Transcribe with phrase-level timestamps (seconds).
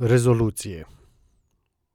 [0.00, 0.86] rezoluție.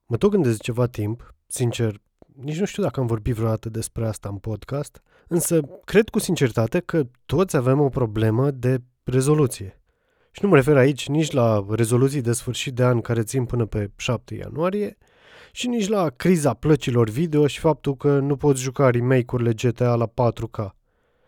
[0.05, 2.01] Mă tot gândesc ceva timp, sincer,
[2.35, 6.79] nici nu știu dacă am vorbit vreodată despre asta în podcast, însă cred cu sinceritate
[6.79, 9.81] că toți avem o problemă de rezoluție.
[10.31, 13.65] Și nu mă refer aici nici la rezoluții de sfârșit de an care țin până
[13.65, 14.97] pe 7 ianuarie,
[15.51, 20.07] și nici la criza plăcilor video și faptul că nu poți juca remake-urile GTA la
[20.07, 20.69] 4K.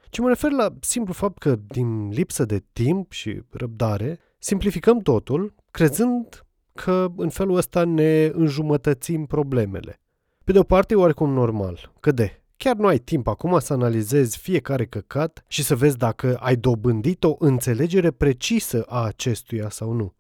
[0.10, 5.54] Ci mă refer la simplu fapt că, din lipsă de timp și răbdare, simplificăm totul,
[5.72, 6.47] crezând
[6.84, 10.00] că în felul ăsta ne înjumătățim problemele.
[10.44, 13.74] Pe de o parte e oarecum normal, că de, chiar nu ai timp acum să
[13.74, 19.92] analizezi fiecare căcat și să vezi dacă ai dobândit o înțelegere precisă a acestuia sau
[19.92, 20.14] nu.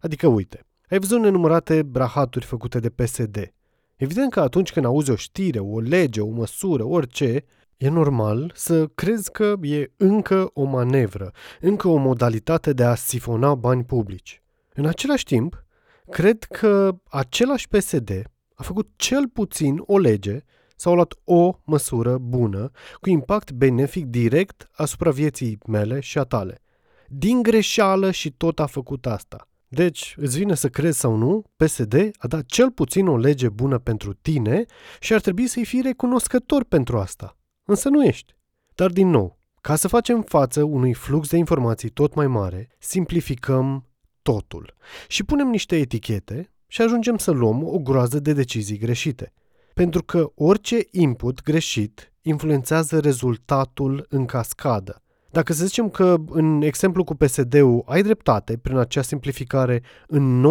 [0.00, 3.52] Adică uite, ai văzut nenumărate brahaturi făcute de PSD.
[3.96, 7.44] Evident că atunci când auzi o știre, o lege, o măsură, orice,
[7.76, 13.54] e normal să crezi că e încă o manevră, încă o modalitate de a sifona
[13.54, 14.42] bani publici.
[14.74, 15.64] În același timp,
[16.10, 18.22] cred că același PSD
[18.54, 20.40] a făcut cel puțin o lege
[20.76, 22.70] sau a luat o măsură bună
[23.00, 26.62] cu impact benefic direct asupra vieții mele și a tale.
[27.08, 29.48] Din greșeală și tot a făcut asta.
[29.68, 33.78] Deci, îți vine să crezi sau nu, PSD a dat cel puțin o lege bună
[33.78, 34.64] pentru tine
[35.00, 37.36] și ar trebui să-i fii recunoscător pentru asta.
[37.64, 38.36] Însă nu ești.
[38.74, 43.87] Dar din nou, ca să facem față unui flux de informații tot mai mare, simplificăm
[44.28, 44.74] totul
[45.08, 49.32] și punem niște etichete și ajungem să luăm o groază de decizii greșite.
[49.74, 55.02] Pentru că orice input greșit influențează rezultatul în cascadă.
[55.30, 60.46] Dacă să zicem că în exemplu cu PSD-ul ai dreptate prin acea simplificare în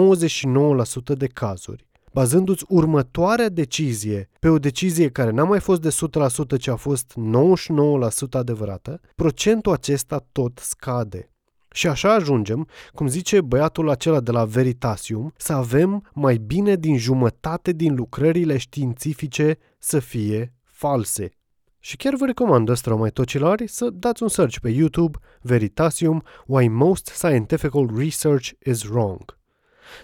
[1.14, 5.90] 99% de cazuri, bazându-ți următoarea decizie pe o decizie care n-a mai fost de
[6.56, 7.20] 100%, ci a fost 99%
[8.32, 11.32] adevărată, procentul acesta tot scade.
[11.78, 16.98] Și așa ajungem, cum zice băiatul acela de la Veritasium, să avem mai bine din
[16.98, 21.32] jumătate din lucrările științifice să fie false.
[21.80, 26.68] Și chiar vă recomand ăstora mai tocilari să dați un search pe YouTube Veritasium Why
[26.68, 29.38] Most Scientific Research is Wrong.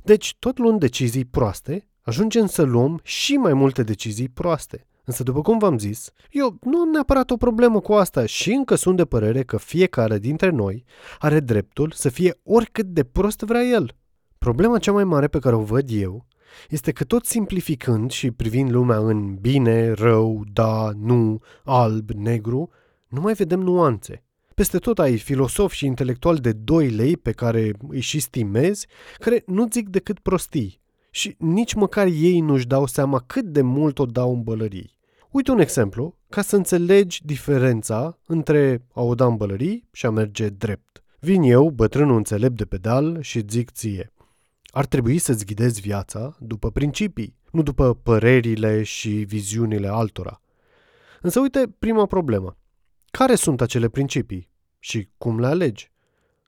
[0.04, 4.88] Deci, tot luând decizii proaste, ajungem să luăm și mai multe decizii proaste.
[5.06, 8.76] Însă, după cum v-am zis, eu nu am neapărat o problemă cu asta și încă
[8.76, 10.84] sunt de părere că fiecare dintre noi
[11.20, 13.96] are dreptul să fie oricât de prost vrea el.
[14.38, 16.26] Problema cea mai mare pe care o văd eu
[16.70, 22.70] este că tot simplificând și privind lumea în bine, rău, da, nu, alb, negru,
[23.08, 24.24] nu mai vedem nuanțe.
[24.56, 28.88] Peste tot ai filosofi și intelectuali de 2 lei pe care îi și stimezi,
[29.18, 30.82] care nu zic decât prostii
[31.16, 34.98] și nici măcar ei nu-și dau seama cât de mult o dau în bălării.
[35.32, 40.10] Uite un exemplu ca să înțelegi diferența între a o da în bălării și a
[40.10, 41.04] merge drept.
[41.20, 44.14] Vin eu, bătrânul înțelept de pedal, și zic ție.
[44.66, 50.42] Ar trebui să-ți ghidezi viața după principii, nu după părerile și viziunile altora.
[51.22, 52.58] Însă uite prima problemă.
[53.12, 55.92] Care sunt acele principii și cum le alegi?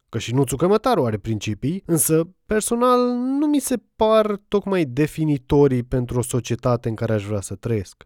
[0.09, 6.17] Că și Nuțu Cămătaru are principii, însă personal nu mi se par tocmai definitorii pentru
[6.17, 8.03] o societate în care aș vrea să trăiesc.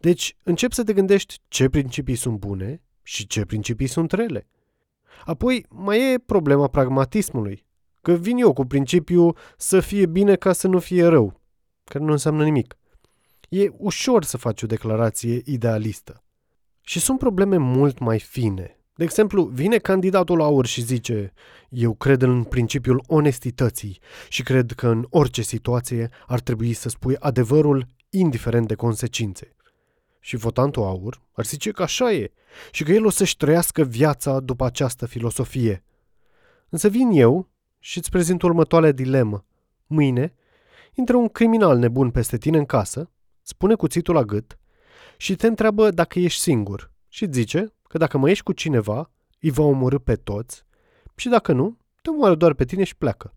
[0.00, 4.48] Deci încep să te gândești ce principii sunt bune și ce principii sunt rele.
[5.24, 7.66] Apoi mai e problema pragmatismului.
[8.00, 11.40] Că vin eu cu principiul să fie bine ca să nu fie rău,
[11.84, 12.78] care nu înseamnă nimic.
[13.48, 16.24] E ușor să faci o declarație idealistă.
[16.80, 18.79] Și sunt probleme mult mai fine.
[19.00, 21.32] De exemplu, vine candidatul aur și zice
[21.68, 27.16] Eu cred în principiul onestității și cred că în orice situație ar trebui să spui
[27.18, 29.56] adevărul indiferent de consecințe.
[30.18, 32.32] Și votantul aur ar zice că așa e
[32.70, 35.84] și că el o să-și trăiască viața după această filosofie.
[36.68, 39.44] Însă vin eu și îți prezint următoarea dilemă.
[39.86, 40.34] Mâine,
[40.94, 43.10] intră un criminal nebun peste tine în casă,
[43.42, 44.58] spune cuțitul la gât
[45.16, 49.10] și te întreabă dacă ești singur și îți zice că dacă mai ești cu cineva,
[49.40, 50.64] îi va omorâ pe toți
[51.16, 53.34] și dacă nu, te omoară doar pe tine și pleacă.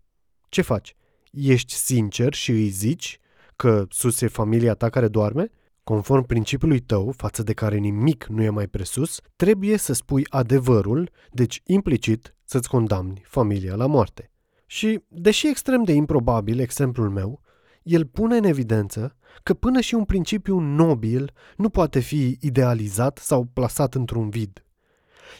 [0.48, 0.96] Ce faci?
[1.30, 3.18] Ești sincer și îi zici
[3.56, 5.50] că sus e familia ta care doarme?
[5.84, 11.10] Conform principiului tău, față de care nimic nu e mai presus, trebuie să spui adevărul,
[11.30, 14.30] deci implicit să-ți condamni familia la moarte.
[14.66, 17.40] Și, deși extrem de improbabil exemplul meu,
[17.82, 23.44] el pune în evidență că până și un principiu nobil nu poate fi idealizat sau
[23.52, 24.64] plasat într-un vid.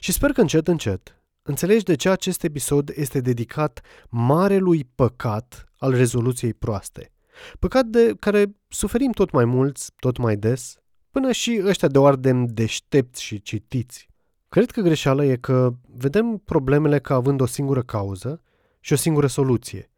[0.00, 5.94] Și sper că încet, încet, înțelegi de ce acest episod este dedicat marelui păcat al
[5.94, 7.12] rezoluției proaste.
[7.58, 10.76] Păcat de care suferim tot mai mulți, tot mai des,
[11.11, 14.08] până și ăștia de oardem deștepți și citiți.
[14.49, 18.43] Cred că greșeala e că vedem problemele ca având o singură cauză
[18.81, 19.90] și o singură soluție.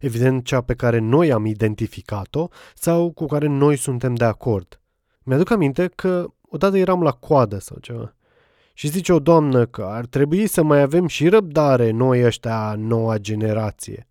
[0.00, 4.80] Evident, cea pe care noi am identificat-o sau cu care noi suntem de acord.
[5.22, 8.14] Mi-aduc aminte că odată eram la coadă sau ceva.
[8.74, 13.18] Și zice o doamnă că ar trebui să mai avem și răbdare noi ăștia noua
[13.18, 14.08] generație.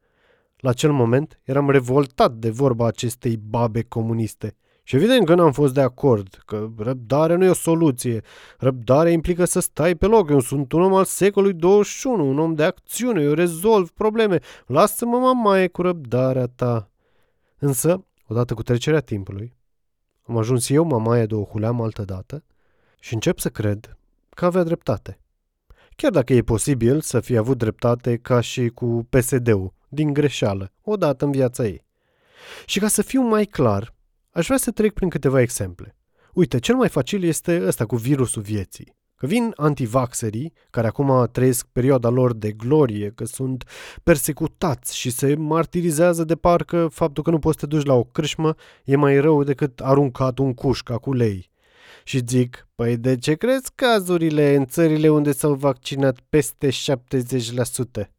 [0.58, 4.56] La acel moment eram revoltat de vorba acestei babe comuniste.
[4.90, 8.22] Și evident că n-am fost de acord, că răbdarea nu e o soluție.
[8.58, 10.30] Răbdarea implică să stai pe loc.
[10.30, 14.40] Eu sunt un om al secolului 21, un om de acțiune, eu rezolv probleme.
[14.66, 16.90] Lasă-mă, mamaie, cu răbdarea ta.
[17.58, 19.56] Însă, odată cu trecerea timpului,
[20.26, 22.44] am ajuns eu, mamaia de o huleam altă dată,
[23.00, 23.98] și încep să cred
[24.30, 25.20] că avea dreptate.
[25.96, 31.26] Chiar dacă e posibil să fie avut dreptate ca și cu PSD-ul, din greșeală, odată
[31.26, 31.86] în viața ei.
[32.66, 33.98] Și ca să fiu mai clar,
[34.32, 35.96] aș vrea să trec prin câteva exemple.
[36.34, 38.98] Uite, cel mai facil este ăsta cu virusul vieții.
[39.16, 43.64] Că vin antivaxerii, care acum trăiesc perioada lor de glorie, că sunt
[44.04, 48.04] persecutați și se martirizează de parcă faptul că nu poți să te duci la o
[48.04, 51.50] crâșmă e mai rău decât aruncat un cușca cu lei.
[52.04, 58.19] Și zic, păi de ce crezi cazurile în țările unde s-au vaccinat peste 70%?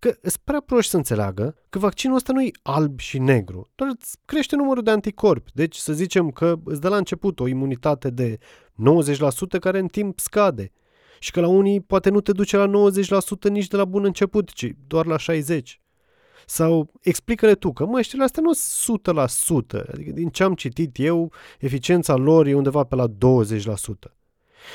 [0.00, 3.90] Că îți prea proști să înțeleagă că vaccinul ăsta nu e alb și negru, doar
[3.98, 5.50] îți crește numărul de anticorpi.
[5.54, 10.18] Deci să zicem că îți dă la început o imunitate de 90% care în timp
[10.18, 10.72] scade
[11.18, 12.70] și că la unii poate nu te duce la
[13.46, 15.60] 90% nici de la bun început, ci doar la 60%.
[16.46, 21.32] Sau explică-le tu că măștile astea nu sunt 100%, adică din ce am citit eu,
[21.58, 24.19] eficiența lor e undeva pe la 20%.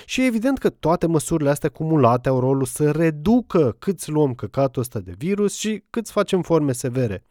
[0.05, 4.81] Și e evident că toate măsurile astea cumulate au rolul să reducă cât luăm căcatul
[4.81, 7.25] ăsta de virus și cât facem forme severe.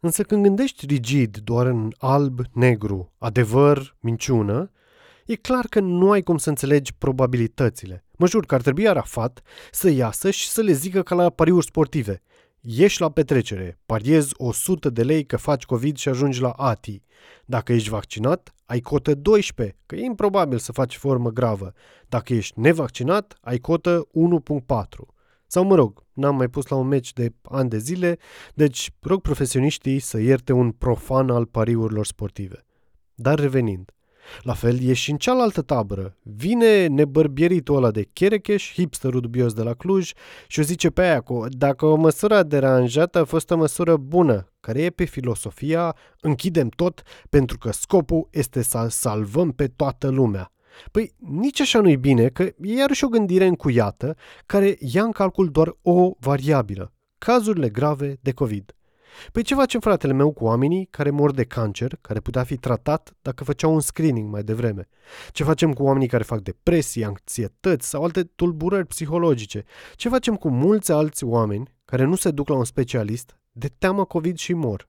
[0.00, 4.70] Însă când gândești rigid doar în alb, negru, adevăr, minciună,
[5.26, 8.04] e clar că nu ai cum să înțelegi probabilitățile.
[8.16, 11.66] Mă jur că ar trebui Arafat să iasă și să le zică ca la pariuri
[11.66, 12.22] sportive.
[12.68, 17.02] Ieși la petrecere, pariezi 100 de lei că faci COVID și ajungi la ATI.
[17.44, 21.72] Dacă ești vaccinat, ai cotă 12, că e improbabil să faci formă gravă.
[22.08, 24.84] Dacă ești nevaccinat, ai cotă 1.4.
[25.46, 28.18] Sau mă rog, n-am mai pus la un meci de ani de zile,
[28.54, 32.64] deci rog profesioniștii să ierte un profan al pariurilor sportive.
[33.14, 33.90] Dar revenind,
[34.40, 36.16] la fel e și în cealaltă tabără.
[36.22, 40.12] Vine nebărbieritul ăla de Cherecheș, hipsterul dubios de la Cluj,
[40.46, 44.52] și o zice pe aia că dacă o măsură deranjată a fost o măsură bună,
[44.60, 50.50] care e pe filosofia închidem tot pentru că scopul este să salvăm pe toată lumea.
[50.90, 55.48] Păi nici așa nu-i bine că e iarăși o gândire încuiată care ia în calcul
[55.48, 58.75] doar o variabilă, cazurile grave de COVID.
[59.32, 63.16] Păi ce facem fratele meu cu oamenii care mor de cancer, care putea fi tratat
[63.22, 64.88] dacă făceau un screening mai devreme?
[65.30, 69.64] Ce facem cu oamenii care fac depresii, anxietăți sau alte tulburări psihologice?
[69.94, 74.04] Ce facem cu mulți alți oameni care nu se duc la un specialist de teamă
[74.04, 74.88] COVID și mor?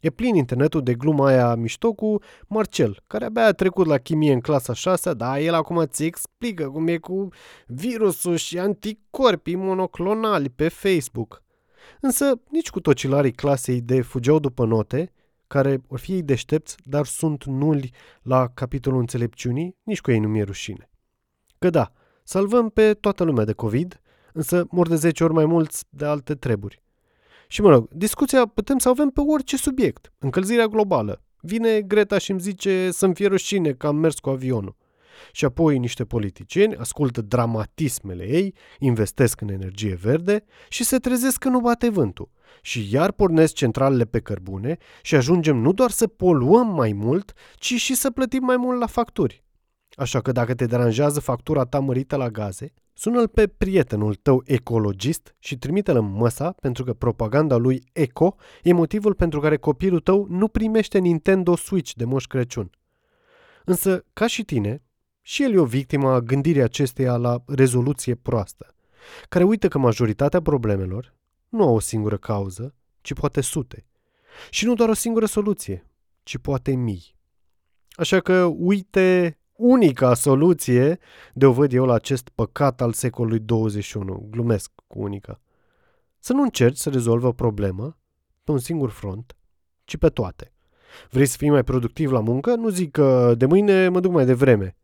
[0.00, 2.18] E plin internetul de gluma aia mișto cu
[2.48, 6.68] Marcel, care abia a trecut la chimie în clasa 6, dar el acum ți explică
[6.68, 7.28] cum e cu
[7.66, 11.42] virusul și anticorpii monoclonali pe Facebook.
[12.00, 15.12] Însă nici cu tocilarii clasei de fugeau după note,
[15.46, 17.92] care or fi ei deștepți, dar sunt nuli
[18.22, 20.90] la capitolul înțelepciunii, nici cu ei nu mi-e rușine.
[21.58, 21.92] Că da,
[22.24, 24.00] salvăm pe toată lumea de COVID,
[24.32, 26.82] însă mor de 10 ori mai mulți de alte treburi.
[27.48, 30.12] Și mă rog, discuția putem să avem pe orice subiect.
[30.18, 31.22] Încălzirea globală.
[31.40, 34.76] Vine Greta și îmi zice să-mi fie rușine că am mers cu avionul
[35.32, 41.48] și apoi niște politicieni ascultă dramatismele ei, investesc în energie verde și se trezesc că
[41.48, 42.30] nu bate vântul.
[42.62, 47.74] Și iar pornesc centralele pe cărbune și ajungem nu doar să poluăm mai mult, ci
[47.74, 49.44] și să plătim mai mult la facturi.
[49.96, 55.34] Așa că dacă te deranjează factura ta mărită la gaze, sună-l pe prietenul tău ecologist
[55.38, 60.26] și trimite-l în măsa pentru că propaganda lui eco e motivul pentru care copilul tău
[60.28, 62.70] nu primește Nintendo Switch de Moș Crăciun.
[63.64, 64.82] Însă, ca și tine,
[65.28, 68.74] și el e o victimă a gândirii acesteia la rezoluție proastă,
[69.28, 71.14] care uită că majoritatea problemelor
[71.48, 73.86] nu au o singură cauză, ci poate sute.
[74.50, 75.86] Și nu doar o singură soluție,
[76.22, 77.16] ci poate mii.
[77.90, 80.98] Așa că uite unica soluție
[81.34, 84.26] de o văd eu la acest păcat al secolului 21.
[84.30, 85.40] Glumesc cu unica.
[86.18, 87.98] Să nu încerci să rezolvă o problemă
[88.44, 89.36] pe un singur front,
[89.84, 90.52] ci pe toate.
[91.10, 92.54] Vrei să fii mai productiv la muncă?
[92.54, 94.76] Nu zic că de mâine mă duc mai devreme.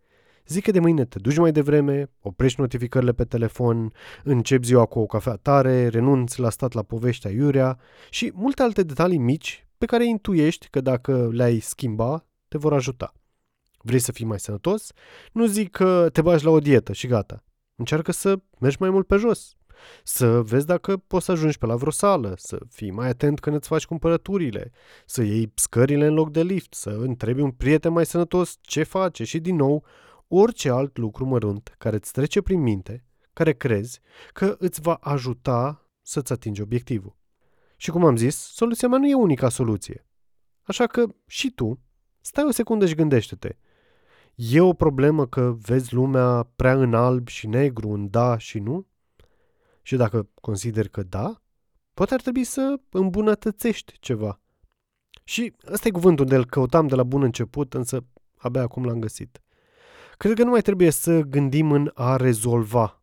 [0.46, 3.92] Zic că de mâine te duci mai devreme, oprești notificările pe telefon,
[4.25, 7.78] începi ziua cu o cafea tare, renunți la stat la poveștea iurea
[8.11, 13.12] și multe alte detalii mici pe care intuiești că dacă le-ai schimba, te vor ajuta.
[13.78, 14.92] Vrei să fii mai sănătos?
[15.32, 17.44] Nu zic că te bagi la o dietă și gata.
[17.76, 19.56] Încearcă să mergi mai mult pe jos.
[20.04, 23.56] să vezi dacă poți să ajungi pe la vreo sală, să fii mai atent când
[23.56, 24.70] îți faci cumpărăturile,
[25.06, 29.25] să iei scările în loc de lift, să întrebi un prieten mai sănătos ce face
[29.25, 29.84] și din nou
[30.34, 34.00] orice alt lucru mărunt care îți trece prin minte, care crezi
[34.32, 37.16] că îți va ajuta să-ți atingi obiectivul.
[37.76, 40.06] Și cum am zis, soluția mea nu e unica soluție.
[40.62, 41.80] Așa că și tu,
[42.20, 43.56] stai o secundă și gândește-te.
[44.34, 48.86] E o problemă că vezi lumea prea în alb și negru, în da și nu?
[49.82, 51.42] Și dacă consider că da,
[51.94, 54.40] poate ar trebui să îmbunătățești ceva.
[55.24, 58.04] Și ăsta e cuvântul de-l căutam de la bun început, însă
[58.36, 59.41] abia acum l-am găsit.
[60.22, 63.02] Cred că nu mai trebuie să gândim în a rezolva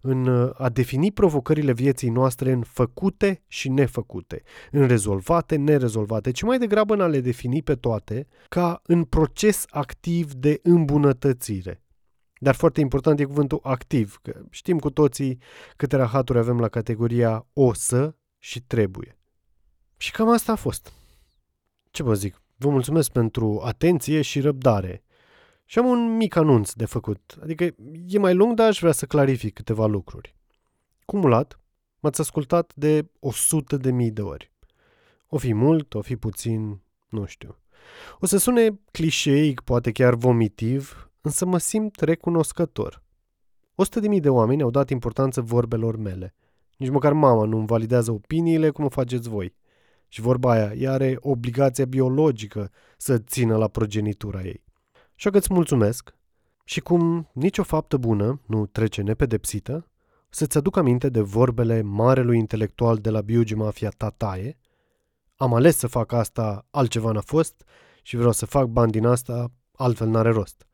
[0.00, 6.42] în uh, a defini provocările vieții noastre în făcute și nefăcute, în rezolvate, nerezolvate, ci
[6.42, 11.82] mai degrabă în a le defini pe toate ca în proces activ de îmbunătățire.
[12.38, 15.38] Dar foarte important e cuvântul activ, că știm cu toții
[15.76, 19.18] câte rahaturi avem la categoria o să și trebuie.
[19.96, 20.92] Și cam asta a fost.
[21.90, 22.42] Ce vă zic?
[22.56, 25.00] Vă mulțumesc pentru atenție și răbdare.
[25.68, 27.64] Și am un mic anunț de făcut, adică
[28.06, 30.36] e mai lung, dar aș vrea să clarific câteva lucruri.
[31.04, 31.60] Cumulat,
[32.00, 34.52] m-ați ascultat de 100 de mii de ori.
[35.28, 37.58] O fi mult, o fi puțin, nu știu.
[38.18, 43.02] O să sune clișeic, poate chiar vomitiv, însă mă simt recunoscător.
[43.74, 46.34] 100 de mii de oameni au dat importanță vorbelor mele.
[46.76, 49.54] Nici măcar mama nu îmi validează opiniile cum o faceți voi.
[50.08, 54.65] Și vorba aia, ea are obligația biologică să țină la progenitura ei.
[55.16, 56.14] Așa că îți mulțumesc
[56.64, 59.88] și cum nicio faptă bună nu trece nepedepsită,
[60.28, 64.58] să-ți aduc aminte de vorbele marelui intelectual de la Biugi Mafia Tataie.
[65.36, 67.64] Am ales să fac asta, altceva n-a fost
[68.02, 70.66] și vreau să fac bani din asta, altfel n-are rost.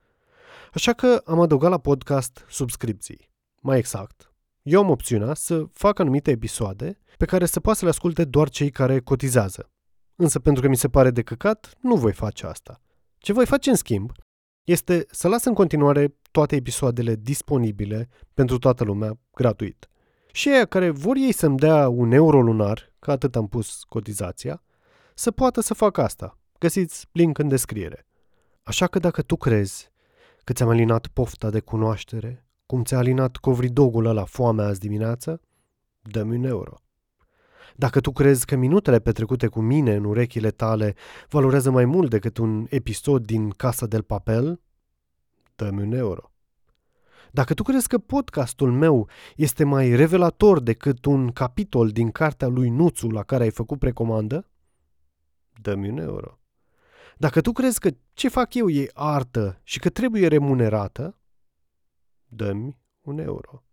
[0.74, 3.30] Așa că am adăugat la podcast subscripții.
[3.60, 4.32] Mai exact,
[4.62, 8.48] eu am opțiunea să fac anumite episoade pe care să poată să le asculte doar
[8.48, 9.70] cei care cotizează.
[10.16, 12.80] Însă pentru că mi se pare de căcat, nu voi face asta.
[13.18, 14.12] Ce voi face în schimb
[14.64, 19.88] este să las în continuare toate episoadele disponibile pentru toată lumea, gratuit.
[20.32, 24.62] Și aia care vor ei să-mi dea un euro lunar, că atât am pus cotizația,
[25.14, 26.38] să poată să facă asta.
[26.58, 28.06] Găsiți link în descriere.
[28.62, 29.90] Așa că dacă tu crezi
[30.44, 35.40] că ți-am alinat pofta de cunoaștere, cum ți-a alinat covridogul ăla foamea azi dimineață,
[36.00, 36.82] dă-mi un euro.
[37.76, 40.94] Dacă tu crezi că minutele petrecute cu mine în urechile tale
[41.28, 44.60] valorează mai mult decât un episod din Casa del Papel,
[45.54, 46.32] dă-mi un euro.
[47.30, 52.68] Dacă tu crezi că podcastul meu este mai revelator decât un capitol din cartea lui
[52.68, 54.50] Nuțu la care ai făcut precomandă,
[55.60, 56.38] dă-mi un euro.
[57.16, 61.18] Dacă tu crezi că ce fac eu e artă și că trebuie remunerată,
[62.26, 63.64] dă-mi un euro.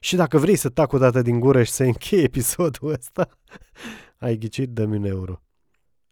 [0.00, 3.28] Și dacă vrei să tac o dată din gură și să închei episodul ăsta,
[4.18, 5.42] ai ghicit, dă un euro.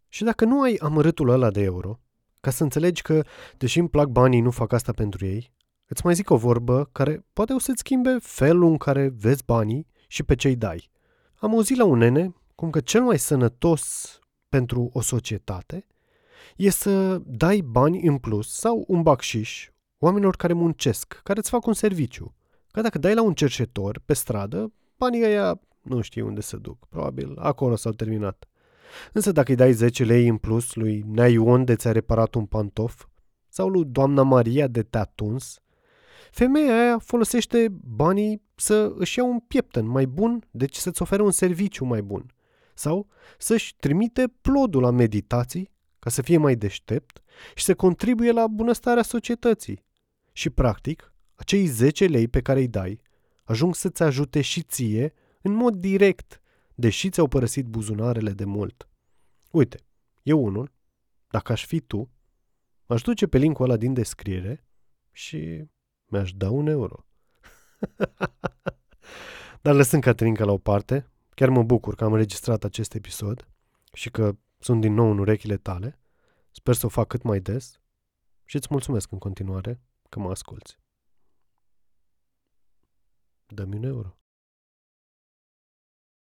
[0.08, 2.00] Și dacă nu ai amărâtul ăla de euro,
[2.40, 3.24] ca să înțelegi că,
[3.56, 5.52] deși îmi plac banii, nu fac asta pentru ei,
[5.86, 9.86] îți mai zic o vorbă care poate o să-ți schimbe felul în care vezi banii
[10.06, 10.90] și pe ce-i dai.
[11.34, 15.86] Am auzit la un nene cum că cel mai sănătos pentru o societate
[16.56, 21.66] e să dai bani în plus sau un bacșiș oamenilor care muncesc, care îți fac
[21.66, 22.35] un serviciu.
[22.76, 26.86] Că dacă dai la un cercetor pe stradă, banii ăia nu știu unde se duc.
[26.88, 28.48] Probabil acolo s-au terminat.
[29.12, 33.06] Însă dacă îi dai 10 lei în plus lui Naion de ți-a reparat un pantof
[33.48, 35.60] sau lui doamna Maria de te-a tuns,
[36.30, 41.30] femeia aia folosește banii să își ia un piepten mai bun, deci să-ți ofere un
[41.30, 42.34] serviciu mai bun.
[42.74, 47.22] Sau să-și trimite plodul la meditații ca să fie mai deștept
[47.54, 49.84] și să contribuie la bunăstarea societății.
[50.32, 53.00] Și, practic, acei 10 lei pe care îi dai
[53.44, 55.12] ajung să-ți ajute și ție
[55.42, 56.40] în mod direct,
[56.74, 58.88] deși ți-au părăsit buzunarele de mult.
[59.50, 59.78] Uite,
[60.22, 60.72] eu unul,
[61.28, 62.10] dacă aș fi tu,
[62.86, 64.64] aș duce pe linkul ăla din descriere
[65.12, 65.64] și
[66.06, 67.06] mi-aș da un euro.
[69.62, 73.48] Dar lăsând Caterinca la o parte, chiar mă bucur că am înregistrat acest episod
[73.92, 75.98] și că sunt din nou în urechile tale.
[76.50, 77.80] Sper să o fac cât mai des
[78.44, 80.78] și îți mulțumesc în continuare că mă asculți.
[83.48, 84.16] Dă-mi un euro.